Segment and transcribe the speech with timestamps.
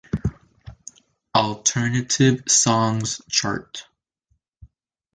[1.35, 3.85] Alternative Songs chart.